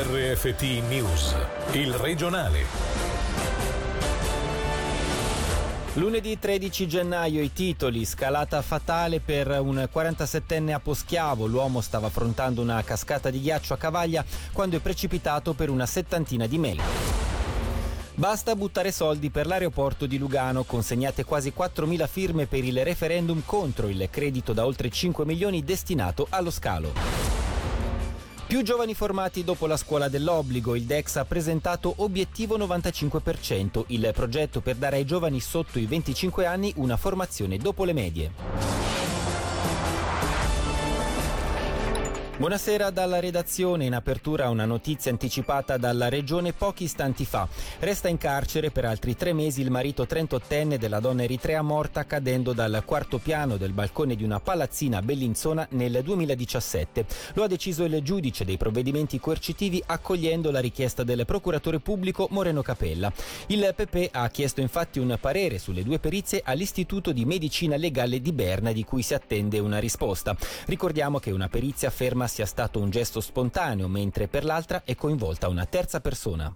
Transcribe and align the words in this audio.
RFT 0.00 0.62
News, 0.88 1.34
il 1.72 1.92
regionale. 1.92 2.64
Lunedì 5.94 6.38
13 6.38 6.86
gennaio 6.86 7.42
i 7.42 7.52
titoli, 7.52 8.04
scalata 8.04 8.62
fatale 8.62 9.18
per 9.18 9.48
un 9.60 9.88
47enne 9.92 10.72
a 10.72 10.78
Poschiavo, 10.78 11.46
l'uomo 11.46 11.80
stava 11.80 12.06
affrontando 12.06 12.62
una 12.62 12.80
cascata 12.84 13.28
di 13.30 13.40
ghiaccio 13.40 13.74
a 13.74 13.76
Cavaglia 13.76 14.24
quando 14.52 14.76
è 14.76 14.80
precipitato 14.80 15.54
per 15.54 15.68
una 15.68 15.86
settantina 15.86 16.46
di 16.46 16.58
metri. 16.58 16.82
Basta 18.14 18.54
buttare 18.54 18.92
soldi 18.92 19.30
per 19.30 19.48
l'aeroporto 19.48 20.06
di 20.06 20.16
Lugano, 20.16 20.62
consegnate 20.62 21.24
quasi 21.24 21.52
4.000 21.56 22.06
firme 22.06 22.46
per 22.46 22.62
il 22.62 22.84
referendum 22.84 23.42
contro 23.44 23.88
il 23.88 24.06
credito 24.12 24.52
da 24.52 24.64
oltre 24.64 24.90
5 24.90 25.24
milioni 25.24 25.64
destinato 25.64 26.28
allo 26.30 26.52
scalo. 26.52 27.37
Più 28.48 28.62
giovani 28.62 28.94
formati 28.94 29.44
dopo 29.44 29.66
la 29.66 29.76
scuola 29.76 30.08
dell'obbligo, 30.08 30.74
il 30.74 30.84
DEX 30.84 31.16
ha 31.16 31.26
presentato 31.26 31.92
obiettivo 31.98 32.56
95%, 32.56 33.84
il 33.88 34.10
progetto 34.14 34.62
per 34.62 34.76
dare 34.76 34.96
ai 34.96 35.04
giovani 35.04 35.38
sotto 35.38 35.78
i 35.78 35.84
25 35.84 36.46
anni 36.46 36.72
una 36.76 36.96
formazione 36.96 37.58
dopo 37.58 37.84
le 37.84 37.92
medie. 37.92 38.67
Buonasera 42.38 42.90
dalla 42.90 43.18
redazione. 43.18 43.86
In 43.86 43.94
apertura 43.94 44.48
una 44.48 44.64
notizia 44.64 45.10
anticipata 45.10 45.76
dalla 45.76 46.08
regione 46.08 46.52
pochi 46.52 46.84
istanti 46.84 47.24
fa. 47.24 47.48
Resta 47.80 48.06
in 48.06 48.16
carcere 48.16 48.70
per 48.70 48.84
altri 48.84 49.16
tre 49.16 49.32
mesi 49.32 49.60
il 49.60 49.72
marito 49.72 50.04
38enne 50.04 50.76
della 50.76 51.00
donna 51.00 51.24
eritrea 51.24 51.62
morta 51.62 52.06
cadendo 52.06 52.52
dal 52.52 52.84
quarto 52.84 53.18
piano 53.18 53.56
del 53.56 53.72
balcone 53.72 54.14
di 54.14 54.22
una 54.22 54.38
palazzina 54.38 54.98
a 54.98 55.02
Bellinzona 55.02 55.66
nel 55.70 56.00
2017. 56.00 57.06
Lo 57.32 57.42
ha 57.42 57.48
deciso 57.48 57.82
il 57.82 58.00
giudice 58.04 58.44
dei 58.44 58.56
provvedimenti 58.56 59.18
coercitivi 59.18 59.82
accogliendo 59.84 60.52
la 60.52 60.60
richiesta 60.60 61.02
del 61.02 61.24
procuratore 61.24 61.80
pubblico 61.80 62.28
Moreno 62.30 62.62
Capella. 62.62 63.12
Il 63.48 63.74
PP 63.74 64.10
ha 64.12 64.28
chiesto 64.28 64.60
infatti 64.60 65.00
un 65.00 65.18
parere 65.20 65.58
sulle 65.58 65.82
due 65.82 65.98
perizie 65.98 66.42
all'Istituto 66.44 67.10
di 67.10 67.24
Medicina 67.24 67.74
Legale 67.74 68.20
di 68.20 68.32
Berna 68.32 68.70
di 68.70 68.84
cui 68.84 69.02
si 69.02 69.14
attende 69.14 69.58
una 69.58 69.80
risposta. 69.80 70.36
Ricordiamo 70.66 71.18
che 71.18 71.32
una 71.32 71.48
perizia 71.48 71.90
ferma 71.90 72.26
sia 72.28 72.46
stato 72.46 72.78
un 72.78 72.90
gesto 72.90 73.20
spontaneo, 73.20 73.88
mentre 73.88 74.28
per 74.28 74.44
l'altra 74.44 74.82
è 74.84 74.94
coinvolta 74.94 75.48
una 75.48 75.66
terza 75.66 76.00
persona. 76.00 76.54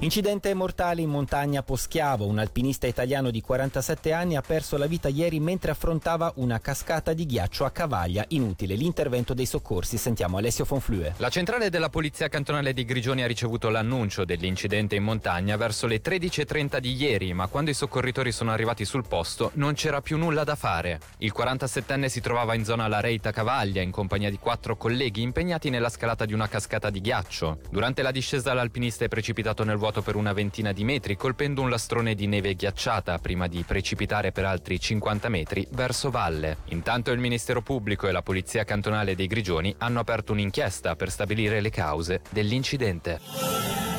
Incidente 0.00 0.52
mortale 0.52 1.00
in 1.00 1.08
montagna 1.08 1.62
Poschiavo. 1.62 2.26
Un 2.26 2.38
alpinista 2.38 2.86
italiano 2.86 3.30
di 3.30 3.40
47 3.40 4.12
anni 4.12 4.36
ha 4.36 4.42
perso 4.42 4.76
la 4.76 4.84
vita 4.84 5.08
ieri 5.08 5.40
mentre 5.40 5.70
affrontava 5.70 6.30
una 6.36 6.60
cascata 6.60 7.14
di 7.14 7.24
ghiaccio 7.24 7.64
a 7.64 7.70
Cavaglia. 7.70 8.22
Inutile 8.28 8.74
l'intervento 8.74 9.32
dei 9.32 9.46
soccorsi. 9.46 9.96
Sentiamo 9.96 10.36
Alessio 10.36 10.66
Fonflue. 10.66 11.14
La 11.16 11.30
centrale 11.30 11.70
della 11.70 11.88
Polizia 11.88 12.28
Cantonale 12.28 12.74
di 12.74 12.84
Grigioni 12.84 13.22
ha 13.22 13.26
ricevuto 13.26 13.70
l'annuncio 13.70 14.26
dell'incidente 14.26 14.96
in 14.96 15.02
montagna 15.02 15.56
verso 15.56 15.86
le 15.86 16.02
13.30 16.02 16.76
di 16.76 16.94
ieri, 16.94 17.32
ma 17.32 17.46
quando 17.46 17.70
i 17.70 17.74
soccorritori 17.74 18.32
sono 18.32 18.50
arrivati 18.50 18.84
sul 18.84 19.08
posto 19.08 19.50
non 19.54 19.72
c'era 19.72 20.02
più 20.02 20.18
nulla 20.18 20.44
da 20.44 20.56
fare. 20.56 21.00
Il 21.18 21.32
47enne 21.34 22.08
si 22.08 22.20
trovava 22.20 22.54
in 22.54 22.66
zona 22.66 22.86
La 22.86 23.00
Reita 23.00 23.30
Cavaglia 23.30 23.80
in 23.80 23.92
compagnia 23.92 24.28
di 24.28 24.38
quattro 24.38 24.76
colleghi 24.76 25.22
impegnati 25.22 25.70
nella 25.70 25.88
scalata 25.88 26.26
di 26.26 26.34
una 26.34 26.48
cascata 26.48 26.90
di 26.90 27.00
ghiaccio. 27.00 27.60
Durante 27.70 28.02
la 28.02 28.10
discesa 28.10 28.52
l'alpinista 28.52 29.06
è 29.06 29.08
precipitato 29.08 29.64
nel 29.64 29.76
vuoto 29.76 29.84
vuoto 29.86 30.02
per 30.02 30.16
una 30.16 30.32
ventina 30.32 30.72
di 30.72 30.82
metri, 30.82 31.16
colpendo 31.16 31.62
un 31.62 31.70
lastrone 31.70 32.16
di 32.16 32.26
neve 32.26 32.56
ghiacciata 32.56 33.18
prima 33.18 33.46
di 33.46 33.62
precipitare 33.62 34.32
per 34.32 34.44
altri 34.44 34.80
50 34.80 35.28
metri 35.28 35.64
verso 35.70 36.10
valle. 36.10 36.56
Intanto 36.70 37.12
il 37.12 37.20
Ministero 37.20 37.62
Pubblico 37.62 38.08
e 38.08 38.12
la 38.12 38.22
Polizia 38.22 38.64
Cantonale 38.64 39.14
dei 39.14 39.28
Grigioni 39.28 39.72
hanno 39.78 40.00
aperto 40.00 40.32
un'inchiesta 40.32 40.96
per 40.96 41.10
stabilire 41.10 41.60
le 41.60 41.70
cause 41.70 42.20
dell'incidente. 42.30 43.95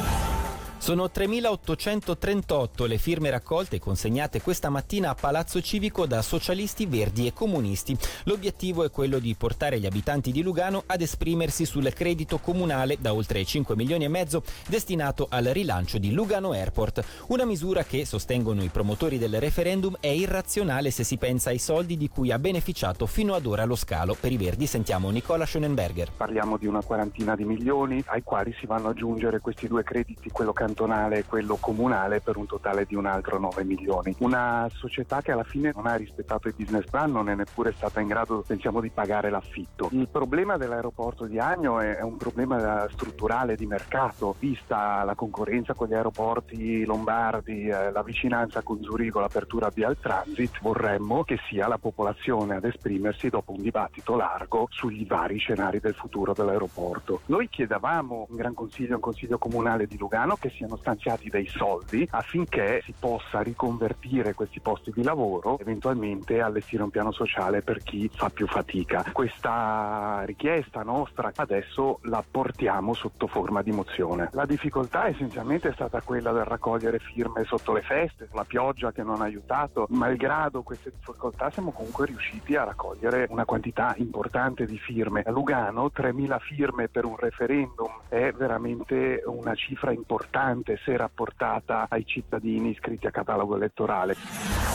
Sono 0.88 1.11
3.838 1.13 2.87
le 2.87 2.98
firme 2.98 3.30
raccolte 3.30 3.75
e 3.75 3.80
consegnate 3.80 4.42
questa 4.42 4.70
mattina 4.70 5.09
a 5.09 5.15
Palazzo 5.15 5.59
Civico 5.59 6.05
da 6.05 6.21
socialisti, 6.21 6.86
verdi 6.86 7.27
e 7.27 7.33
comunisti. 7.33 7.98
L'obiettivo 8.23 8.86
è 8.86 8.89
quello 8.89 9.20
di 9.20 9.36
portare 9.36 9.81
gli 9.81 9.86
abitanti 9.86 10.31
di 10.31 10.42
Lugano 10.42 10.83
ad 10.86 11.02
esprimersi 11.02 11.65
sul 11.65 11.92
credito 11.92 12.37
comunale 12.37 12.95
da 13.02 13.14
oltre 13.14 13.43
5 13.43 13.76
milioni 13.76 14.05
e 14.05 14.08
mezzo 14.08 14.43
destinato 14.70 15.27
al 15.30 15.43
rilancio 15.43 15.97
di 15.97 16.14
Lugano 16.14 16.53
Airport. 16.53 17.03
Una 17.27 17.43
misura 17.43 17.83
che, 17.83 18.05
sostengono 18.05 18.64
i 18.64 18.70
promotori 18.70 19.17
del 19.17 19.42
referendum, 19.42 19.97
è 19.99 20.08
irrazionale 20.08 20.89
se 20.92 21.03
si 21.03 21.17
pensa 21.17 21.49
ai 21.49 21.59
soldi 21.59 21.97
di 21.97 22.08
cui 22.08 22.31
ha 22.31 22.39
beneficiato 22.39 23.08
fino 23.08 23.33
ad 23.33 23.45
ora 23.45 23.65
lo 23.65 23.76
scalo. 23.76 24.15
Per 24.17 24.31
i 24.31 24.37
verdi 24.37 24.65
sentiamo 24.67 25.09
Nicola 25.09 25.45
Schonenberger. 25.45 26.11
Parliamo 26.15 26.55
di 26.55 26.65
una 26.65 26.81
quarantina 26.81 27.36
di 27.36 27.43
milioni 27.43 28.02
ai 28.05 28.23
quali 28.23 28.55
si 28.58 28.65
vanno 28.65 28.87
aggiungere 28.87 29.42
questi 29.42 29.67
due 29.67 29.83
crediti, 29.83 30.30
quello 30.30 30.53
cantonale 30.53 30.76
cantonale 30.77 31.17
e 31.17 31.26
quello 31.26 31.58
comunale 31.60 32.21
per 32.21 32.38
un 32.38 32.45
totale 32.45 32.86
di 32.86 32.93
un 32.93 33.08
altro 33.08 33.39
9 33.39 33.64
milioni. 33.64 34.15
Una 34.20 34.70
società 34.71 35.21
che 35.21 35.32
alla 35.32 35.43
fine 35.43 35.71
non 35.73 35.88
ha 35.88 35.95
rispettato 35.95 36.48
il 36.48 36.54
business 36.55 36.86
plan, 36.88 37.11
non 37.11 37.30
è 37.30 37.36
neppure 37.36 37.73
stata 37.76 37.99
in 37.99 38.08
grado, 38.08 38.43
pensiamo, 38.45 38.80
di 38.80 38.92
pagare 38.92 39.32
l'affitto. 39.32 39.89
Il 39.92 40.08
problema 40.08 40.55
dell'aeroporto 40.58 41.26
di 41.26 41.39
Agno 41.39 41.80
è 41.80 42.02
un 42.02 42.17
problema 42.17 42.88
strutturale 42.92 43.55
di 43.55 43.65
mercato, 43.65 44.36
vista 44.38 45.04
la 45.04 45.15
concorrenza 45.15 45.73
con 45.73 45.88
gli 45.88 45.95
aeroporti 45.95 46.86
lombardi, 46.86 47.67
eh, 47.67 47.92
la 47.92 48.04
vicinanza 48.04 48.61
con 48.61 48.82
Zurigo, 48.83 49.20
l'apertura 49.20 49.71
via 49.73 49.88
al 49.88 49.98
transit, 49.99 50.61
vorremmo 50.61 51.23
che 51.23 51.39
sia 51.49 51.67
la 51.67 51.80
popolazione 51.80 52.58
ad 52.58 52.65
esprimersi 52.65 53.30
dopo 53.30 53.54
un 53.54 53.61
dibattito 53.61 54.15
largo 54.15 54.67
sugli 54.70 55.08
vari 55.08 55.38
scenari 55.38 55.80
del 55.80 55.95
futuro 55.95 56.33
dell'aeroporto. 56.33 57.21
Noi 57.26 57.49
chiedevamo 57.49 58.27
un 58.30 58.36
Gran 58.36 58.54
Consiglio, 58.54 58.95
un 58.95 59.02
Consiglio 59.02 59.39
Comunale 59.39 59.88
di 59.88 59.98
Lugano 59.98 60.36
che 60.36 60.52
siano 60.67 60.76
stanziati 60.76 61.30
dei 61.30 61.48
soldi 61.48 62.05
affinché 62.11 62.82
si 62.83 62.94
possa 63.00 63.42
riconvertire 63.42 64.33
questi 64.33 64.60
posti 64.60 64.92
di 64.94 65.02
lavoro, 65.02 65.58
eventualmente 65.60 66.42
allestire 66.42 66.83
un 66.83 66.89
piano 66.89 67.11
sociale 67.11 67.61
per 67.61 67.82
chi 67.82 68.10
fa 68.14 68.30
più 68.30 68.45
fatica. 68.48 69.06
Questa 69.11 70.23
richiesta 70.26 70.83
nostra 70.83 71.32
adesso 71.36 72.00
la 72.04 72.23
portiamo 72.30 72.94
sotto 72.94 73.27
forma 73.27 73.61
di 73.61 73.72
mozione. 73.72 74.30
La 74.33 74.45
difficoltà 74.45 75.08
essenzialmente 75.08 75.70
è 75.70 75.73
stata 75.73 76.02
quella 76.02 76.32
del 76.32 76.44
raccogliere 76.44 77.00
firme 77.00 77.45
sotto 77.45 77.72
le 77.73 77.82
feste, 77.82 78.27
la 78.33 78.44
pioggia 78.44 78.92
che 78.92 79.04
non 79.04 79.22
ha 79.22 79.26
aiutato. 79.26 79.88
Malgrado 79.89 80.61
queste 80.64 80.92
difficoltà 80.92 81.50
siamo 81.50 81.72
comunque 81.72 82.06
riusciti 82.06 82.56
a 82.56 82.66
raccogliere 82.66 83.27
una 83.30 83.45
quantità 83.45 83.95
importante 83.98 84.66
di 84.66 84.77
firme. 84.77 85.22
A 85.22 85.32
Lugano 85.32 85.92
3.000 85.95 86.39
firme 86.39 86.89
per 86.89 87.06
un 87.06 87.16
referendum 87.16 88.02
è 88.10 88.32
veramente 88.32 89.23
una 89.26 89.56
cifra 89.56 89.92
importante 89.92 90.46
importante 90.47 90.80
se 90.83 90.95
rapportata 90.95 91.87
ai 91.89 92.05
cittadini 92.05 92.69
iscritti 92.69 93.08
a 93.08 93.11
catalogo 93.11 93.55
elettorale. 93.55 94.67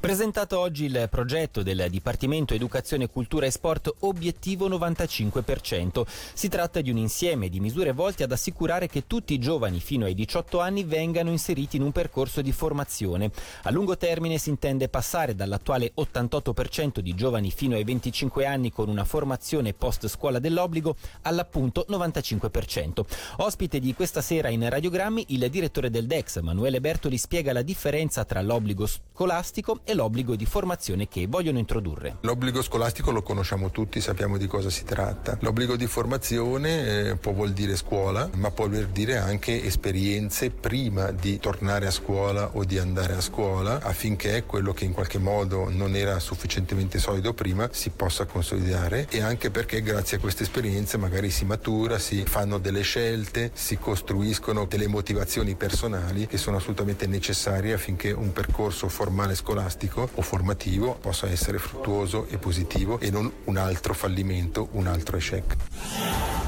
Presentato 0.00 0.58
oggi 0.58 0.86
il 0.86 1.08
progetto 1.10 1.62
del 1.62 1.86
Dipartimento 1.90 2.54
Educazione, 2.54 3.10
Cultura 3.10 3.44
e 3.44 3.50
Sport 3.50 3.96
Obiettivo 3.98 4.66
95%. 4.66 6.06
Si 6.32 6.48
tratta 6.48 6.80
di 6.80 6.90
un 6.90 6.96
insieme 6.96 7.50
di 7.50 7.60
misure 7.60 7.92
volte 7.92 8.22
ad 8.22 8.32
assicurare 8.32 8.86
che 8.86 9.06
tutti 9.06 9.34
i 9.34 9.38
giovani 9.38 9.78
fino 9.78 10.06
ai 10.06 10.14
18 10.14 10.58
anni 10.58 10.84
vengano 10.84 11.28
inseriti 11.28 11.76
in 11.76 11.82
un 11.82 11.92
percorso 11.92 12.40
di 12.40 12.50
formazione. 12.50 13.30
A 13.64 13.70
lungo 13.70 13.98
termine 13.98 14.38
si 14.38 14.48
intende 14.48 14.88
passare 14.88 15.34
dall'attuale 15.34 15.92
88% 15.94 17.00
di 17.00 17.14
giovani 17.14 17.50
fino 17.50 17.76
ai 17.76 17.84
25 17.84 18.46
anni 18.46 18.72
con 18.72 18.88
una 18.88 19.04
formazione 19.04 19.74
post 19.74 20.08
scuola 20.08 20.38
dell'obbligo 20.38 20.96
all'appunto 21.22 21.84
95%. 21.86 23.04
Ospite 23.36 23.78
di 23.78 23.92
questa 23.92 24.22
sera 24.22 24.48
in 24.48 24.66
radiogrammi 24.66 25.26
il 25.28 25.46
direttore 25.50 25.90
del 25.90 26.06
DEX, 26.06 26.40
Manuele 26.40 26.80
Bertoli, 26.80 27.18
spiega 27.18 27.52
la 27.52 27.60
differenza 27.60 28.24
tra 28.24 28.40
l'obbligo 28.40 28.88
scolastico 29.20 29.80
e 29.84 29.92
l'obbligo 29.92 30.34
di 30.34 30.46
formazione 30.46 31.06
che 31.06 31.26
vogliono 31.28 31.58
introdurre. 31.58 32.16
L'obbligo 32.22 32.62
scolastico 32.62 33.10
lo 33.10 33.20
conosciamo 33.20 33.70
tutti, 33.70 34.00
sappiamo 34.00 34.38
di 34.38 34.46
cosa 34.46 34.70
si 34.70 34.82
tratta. 34.82 35.36
L'obbligo 35.40 35.76
di 35.76 35.86
formazione 35.86 37.08
eh, 37.10 37.16
può 37.16 37.32
vuol 37.32 37.52
dire 37.52 37.76
scuola, 37.76 38.30
ma 38.36 38.50
può 38.50 38.66
voler 38.66 38.86
dire 38.86 39.18
anche 39.18 39.62
esperienze 39.62 40.48
prima 40.48 41.10
di 41.10 41.38
tornare 41.38 41.86
a 41.86 41.90
scuola 41.90 42.52
o 42.54 42.64
di 42.64 42.78
andare 42.78 43.12
a 43.12 43.20
scuola 43.20 43.82
affinché 43.82 44.44
quello 44.46 44.72
che 44.72 44.86
in 44.86 44.92
qualche 44.94 45.18
modo 45.18 45.68
non 45.68 45.96
era 45.96 46.18
sufficientemente 46.18 46.98
solido 46.98 47.34
prima 47.34 47.68
si 47.72 47.90
possa 47.90 48.24
consolidare 48.24 49.06
e 49.10 49.20
anche 49.20 49.50
perché 49.50 49.82
grazie 49.82 50.16
a 50.16 50.20
queste 50.20 50.44
esperienze 50.44 50.96
magari 50.96 51.28
si 51.28 51.44
matura, 51.44 51.98
si 51.98 52.24
fanno 52.24 52.56
delle 52.56 52.80
scelte, 52.80 53.50
si 53.52 53.76
costruiscono 53.76 54.64
delle 54.64 54.86
motivazioni 54.86 55.56
personali 55.56 56.26
che 56.26 56.38
sono 56.38 56.56
assolutamente 56.56 57.06
necessarie 57.06 57.74
affinché 57.74 58.12
un 58.12 58.32
percorso 58.32 58.88
formale 59.10 59.34
scolastico 59.34 60.08
o 60.14 60.22
formativo 60.22 60.94
possa 60.94 61.28
essere 61.28 61.58
fruttuoso 61.58 62.28
e 62.28 62.38
positivo 62.38 63.00
e 63.00 63.10
non 63.10 63.28
un 63.46 63.56
altro 63.56 63.92
fallimento, 63.92 64.68
un 64.72 64.86
altro 64.86 65.16
echec. 65.16 66.39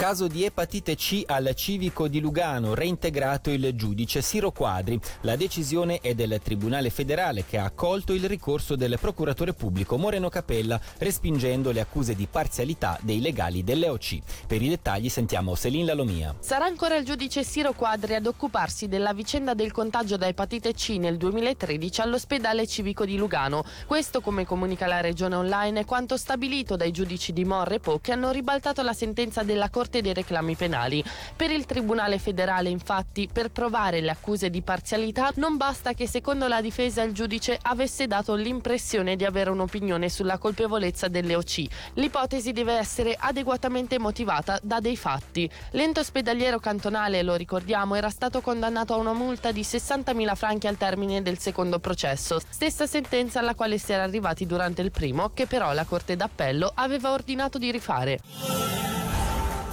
Caso 0.00 0.28
di 0.28 0.44
epatite 0.44 0.96
C 0.96 1.24
al 1.26 1.52
civico 1.54 2.08
di 2.08 2.20
Lugano, 2.20 2.72
reintegrato 2.72 3.50
il 3.50 3.74
giudice 3.74 4.22
Siro 4.22 4.50
Quadri. 4.50 4.98
La 5.20 5.36
decisione 5.36 5.98
è 6.00 6.14
del 6.14 6.40
Tribunale 6.42 6.88
federale 6.88 7.44
che 7.44 7.58
ha 7.58 7.64
accolto 7.64 8.14
il 8.14 8.24
ricorso 8.24 8.76
del 8.76 8.96
procuratore 8.98 9.52
pubblico 9.52 9.98
Moreno 9.98 10.30
Capella, 10.30 10.80
respingendo 10.96 11.70
le 11.70 11.80
accuse 11.80 12.14
di 12.14 12.26
parzialità 12.26 12.98
dei 13.02 13.20
legali 13.20 13.62
dell'EOC. 13.62 14.46
Per 14.46 14.62
i 14.62 14.70
dettagli 14.70 15.10
sentiamo 15.10 15.54
Selin 15.54 15.84
Lalomia. 15.84 16.34
Sarà 16.38 16.64
ancora 16.64 16.96
il 16.96 17.04
giudice 17.04 17.44
Siro 17.44 17.74
Quadri 17.74 18.14
ad 18.14 18.24
occuparsi 18.24 18.88
della 18.88 19.12
vicenda 19.12 19.52
del 19.52 19.70
contagio 19.70 20.16
da 20.16 20.26
epatite 20.26 20.72
C 20.72 20.96
nel 20.98 21.18
2013 21.18 22.00
all'ospedale 22.00 22.66
civico 22.66 23.04
di 23.04 23.18
Lugano. 23.18 23.64
Questo, 23.84 24.22
come 24.22 24.46
comunica 24.46 24.86
la 24.86 25.02
regione 25.02 25.34
online, 25.34 25.80
è 25.80 25.84
quanto 25.84 26.16
stabilito 26.16 26.76
dai 26.76 26.90
giudici 26.90 27.34
di 27.34 27.44
Morre 27.44 27.74
e 27.74 27.80
Po 27.80 27.98
che 27.98 28.12
hanno 28.12 28.30
ribaltato 28.30 28.80
la 28.80 28.94
sentenza 28.94 29.42
della 29.42 29.68
Corte 29.68 29.88
Corte 29.90 30.02
dei 30.02 30.14
reclami 30.14 30.54
penali. 30.54 31.02
Per 31.34 31.50
il 31.50 31.66
Tribunale 31.66 32.20
federale, 32.20 32.68
infatti, 32.68 33.28
per 33.30 33.50
provare 33.50 34.00
le 34.00 34.10
accuse 34.10 34.48
di 34.48 34.62
parzialità 34.62 35.32
non 35.34 35.56
basta 35.56 35.94
che 35.94 36.06
secondo 36.06 36.46
la 36.46 36.60
difesa 36.60 37.02
il 37.02 37.12
giudice 37.12 37.58
avesse 37.60 38.06
dato 38.06 38.36
l'impressione 38.36 39.16
di 39.16 39.24
avere 39.24 39.50
un'opinione 39.50 40.08
sulla 40.08 40.38
colpevolezza 40.38 41.08
delle 41.08 41.34
OC. 41.34 41.66
L'ipotesi 41.94 42.52
deve 42.52 42.74
essere 42.74 43.16
adeguatamente 43.18 43.98
motivata 43.98 44.60
da 44.62 44.78
dei 44.78 44.96
fatti. 44.96 45.50
L'ente 45.72 46.00
ospedaliero 46.00 46.60
cantonale, 46.60 47.22
lo 47.24 47.34
ricordiamo, 47.34 47.96
era 47.96 48.10
stato 48.10 48.40
condannato 48.40 48.94
a 48.94 48.98
una 48.98 49.12
multa 49.12 49.50
di 49.50 49.62
60.000 49.62 50.36
franchi 50.36 50.68
al 50.68 50.76
termine 50.76 51.20
del 51.20 51.38
secondo 51.38 51.80
processo, 51.80 52.40
stessa 52.48 52.86
sentenza 52.86 53.40
alla 53.40 53.56
quale 53.56 53.76
si 53.78 53.92
era 53.92 54.04
arrivati 54.04 54.46
durante 54.46 54.82
il 54.82 54.92
primo, 54.92 55.30
che 55.34 55.46
però 55.46 55.72
la 55.72 55.84
Corte 55.84 56.14
d'Appello 56.14 56.70
aveva 56.76 57.10
ordinato 57.10 57.58
di 57.58 57.72
rifare. 57.72 58.79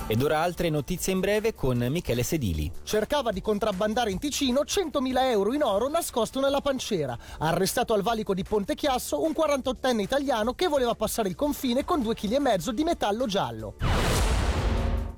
Ed 0.09 0.21
ora 0.21 0.39
altre 0.39 0.69
notizie 0.69 1.11
in 1.11 1.19
breve 1.19 1.53
con 1.53 1.85
Michele 1.89 2.23
Sedili. 2.23 2.71
Cercava 2.83 3.33
di 3.33 3.41
contrabbandare 3.41 4.09
in 4.09 4.19
Ticino 4.19 4.61
100.000 4.61 5.17
euro 5.31 5.53
in 5.53 5.63
oro 5.63 5.89
nascosto 5.89 6.39
nella 6.39 6.61
pancera. 6.61 7.17
Arrestato 7.39 7.93
al 7.93 8.03
valico 8.03 8.33
di 8.33 8.43
Ponte 8.43 8.73
Chiasso 8.73 9.21
un 9.21 9.33
48enne 9.37 9.99
italiano 9.99 10.53
che 10.53 10.67
voleva 10.67 10.95
passare 10.95 11.27
il 11.27 11.35
confine 11.35 11.83
con 11.83 11.99
2,5 11.99 12.13
kg 12.13 12.69
di 12.69 12.83
metallo 12.85 13.25
giallo. 13.25 13.75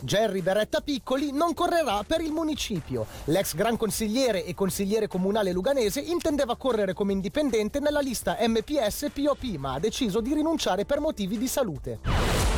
Jerry 0.01 0.41
Beretta 0.41 0.81
Piccoli 0.81 1.33
non 1.33 1.53
correrà 1.53 2.01
per 2.03 2.21
il 2.21 2.31
municipio. 2.31 3.05
L'ex 3.25 3.53
gran 3.53 3.77
consigliere 3.77 4.43
e 4.43 4.55
consigliere 4.55 5.07
comunale 5.07 5.51
luganese 5.51 5.99
intendeva 5.99 6.55
correre 6.55 6.93
come 6.93 7.11
indipendente 7.11 7.79
nella 7.79 7.99
lista 7.99 8.37
MPS 8.39 9.11
POP, 9.13 9.43
ma 9.57 9.73
ha 9.73 9.79
deciso 9.79 10.19
di 10.19 10.33
rinunciare 10.33 10.85
per 10.85 10.99
motivi 10.99 11.37
di 11.37 11.47
salute. 11.47 12.48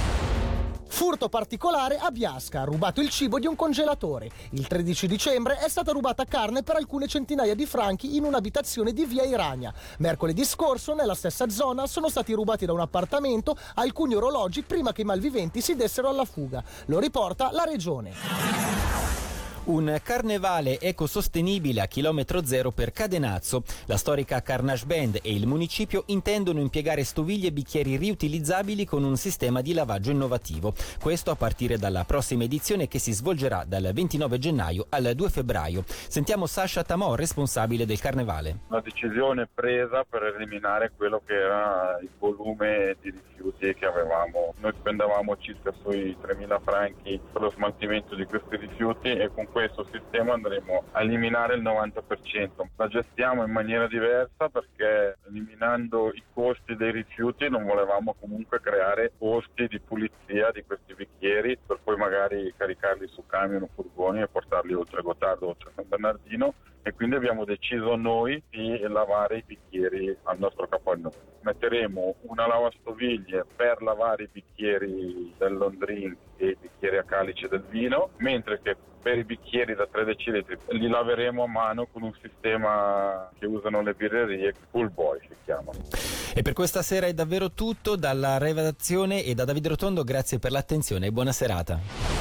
Furto 1.02 1.30
particolare 1.30 1.98
a 1.98 2.12
Biasca, 2.12 2.64
rubato 2.64 3.02
il 3.02 3.10
cibo 3.10 3.40
di 3.40 3.48
un 3.48 3.56
congelatore. 3.56 4.30
Il 4.52 4.68
13 4.68 5.08
dicembre 5.08 5.58
è 5.58 5.68
stata 5.68 5.92
rubata 5.92 6.26
carne 6.26 6.62
per 6.62 6.76
alcune 6.76 7.08
centinaia 7.08 7.56
di 7.56 7.66
franchi 7.66 8.18
in 8.18 8.24
un'abitazione 8.24 8.94
di 8.94 9.06
via 9.06 9.24
Irania. 9.24 9.74
Mercoledì 9.98 10.46
scorso, 10.46 10.94
nella 10.94 11.16
stessa 11.16 11.50
zona, 11.50 11.88
sono 11.88 12.08
stati 12.08 12.34
rubati 12.34 12.68
da 12.68 12.74
un 12.74 12.82
appartamento 12.82 13.58
alcuni 13.74 14.14
orologi 14.14 14.62
prima 14.62 14.92
che 14.92 15.02
i 15.02 15.06
malviventi 15.06 15.60
si 15.60 15.76
dessero 15.76 16.08
alla 16.08 16.24
fuga. 16.24 16.64
Lo 16.86 17.00
riporta 17.00 17.50
la 17.52 17.64
regione. 17.64 19.01
Un 19.64 20.00
carnevale 20.02 20.80
ecosostenibile 20.80 21.82
a 21.82 21.86
chilometro 21.86 22.44
zero 22.44 22.72
per 22.72 22.92
Cadenazzo. 22.92 23.62
La 23.86 23.96
storica 23.96 24.42
Carnage 24.42 24.88
Band 24.88 25.20
e 25.22 25.36
il 25.36 25.46
municipio 25.46 26.02
intendono 26.08 26.60
impiegare 26.60 27.04
stoviglie 27.04 27.50
e 27.50 27.52
bicchieri 27.52 27.96
riutilizzabili 27.96 28.86
con 28.86 29.04
un 29.04 29.18
sistema 29.18 29.62
di 29.62 29.74
lavaggio 29.74 30.10
innovativo. 30.10 30.74
Questo 31.00 31.30
a 31.30 31.36
partire 31.36 31.78
dalla 31.78 32.06
prossima 32.06 32.44
edizione 32.44 32.88
che 32.88 32.98
si 32.98 33.12
svolgerà 33.12 33.64
dal 33.64 33.92
29 33.94 34.40
gennaio 34.40 34.88
al 34.90 35.12
2 35.14 35.30
febbraio. 35.30 35.84
Sentiamo 35.86 36.48
Sasha 36.48 36.84
Tamò, 36.84 37.14
responsabile 37.14 37.86
del 37.86 38.00
carnevale. 38.00 38.62
Una 38.70 38.82
decisione 38.82 39.48
presa 39.48 40.04
per 40.10 40.24
eliminare 40.24 40.92
quello 40.98 41.22
che 41.24 41.36
era 41.36 42.00
il 42.02 42.10
volume 42.18 42.98
di 43.00 43.12
rifiuti 43.12 43.76
che 43.76 43.86
avevamo. 43.86 44.56
Noi 44.60 44.74
spendevamo 44.80 45.38
circa 45.38 45.72
sui 45.84 46.18
3.000 46.20 46.62
franchi 46.64 47.20
per 47.32 47.42
lo 47.44 47.52
smaltimento 47.52 48.16
di 48.16 48.26
questi 48.26 48.56
rifiuti 48.58 49.10
e 49.10 49.30
con 49.34 49.50
questo 49.52 49.86
sistema 49.92 50.34
andremo 50.34 50.84
a 50.92 51.02
eliminare 51.02 51.56
il 51.56 51.62
90%. 51.62 52.68
La 52.78 52.88
gestiamo 52.88 53.44
in 53.44 53.52
maniera 53.52 53.88
diversa 53.88 54.50
perché 54.50 55.18
eliminando 55.28 56.12
i 56.14 56.24
costi 56.34 56.76
dei 56.76 56.92
rifiuti 56.92 57.50
non 57.50 57.66
volevamo 57.66 58.16
comunque 58.20 58.62
creare 58.62 59.12
costi 59.18 59.68
di 59.68 59.80
pulizia 59.80 60.52
di 60.52 60.64
questi 60.64 60.94
bicchieri 60.94 61.58
per 61.66 61.80
poi 61.84 61.98
magari 61.98 62.54
caricarli 62.56 63.08
su 63.08 63.24
camion 63.26 63.64
o 63.64 63.70
furgoni 63.76 64.22
e 64.22 64.28
portarli 64.28 64.74
oltre 64.74 65.02
Gottardo, 65.02 65.50
oltre 65.50 65.72
San 65.76 65.86
Bernardino 65.88 66.54
e 66.84 66.94
quindi 66.94 67.16
abbiamo 67.16 67.46
deciso 67.46 67.96
noi 67.96 68.42
di 68.50 68.80
lavare 68.88 69.38
i 69.38 69.44
bicchieri 69.46 70.16
al 70.24 70.40
nostro 70.40 70.68
capannone. 70.68 71.16
Metteremo 71.42 72.16
una 72.22 72.48
lavastoviglie 72.48 73.46
per 73.56 73.82
lavare 73.82 74.24
i 74.24 74.30
bicchieri 74.32 75.34
del 75.38 75.54
long 75.54 75.78
drink 75.78 76.18
e 76.38 76.48
i 76.48 76.58
bicchieri 76.60 76.98
a 76.98 77.04
calice 77.04 77.48
del 77.48 77.64
vino, 77.70 78.12
mentre 78.18 78.60
che 78.62 78.76
per 79.02 79.18
i 79.18 79.24
bicchieri 79.24 79.74
da 79.74 79.88
3 79.88 80.06
decilitri 80.06 80.58
li 80.70 80.88
laveremo 80.88 81.44
a 81.44 81.48
mano 81.48 81.88
con 81.92 82.04
un 82.04 82.14
sistema 82.22 83.30
che 83.40 83.48
usano 83.48 83.82
le 83.82 83.94
birrerie, 83.94 84.54
Full 84.70 84.94
Boy 84.94 85.20
si 85.22 85.36
chiama. 85.44 85.72
E 86.34 86.42
per 86.44 86.54
questa 86.54 86.82
sera 86.82 87.08
è 87.08 87.14
davvero 87.14 87.52
tutto 87.52 87.96
dalla 87.96 88.38
redazione 88.38 89.24
e 89.24 89.34
da 89.34 89.44
Davide 89.44 89.70
Rotondo, 89.70 90.04
grazie 90.04 90.40
per 90.40 90.52
l'attenzione 90.52 91.08
e 91.08 91.12
buona 91.12 91.32
serata. 91.32 92.21